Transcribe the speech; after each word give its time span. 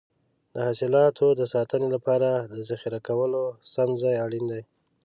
د 0.53 0.55
حاصلاتو 0.67 1.27
د 1.39 1.41
ساتنې 1.53 1.87
لپاره 1.95 2.29
د 2.53 2.55
ذخیره 2.69 2.99
کولو 3.07 3.43
سم 3.73 3.89
ځای 4.03 4.15
اړین 4.25 4.45
دی. 4.51 4.63